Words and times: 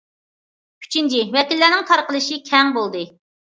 ئۈچىنچى، 0.85 1.19
ۋەكىللەرنىڭ 1.37 1.87
تارقىلىشى 1.93 2.43
كەڭ 2.51 2.75
بولدى. 2.81 3.07